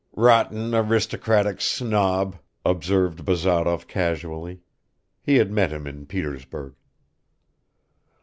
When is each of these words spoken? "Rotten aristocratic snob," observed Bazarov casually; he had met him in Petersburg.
"Rotten 0.15 0.73
aristocratic 0.73 1.61
snob," 1.61 2.35
observed 2.65 3.23
Bazarov 3.23 3.85
casually; 3.87 4.61
he 5.21 5.35
had 5.35 5.51
met 5.51 5.69
him 5.71 5.85
in 5.85 6.07
Petersburg. 6.07 6.73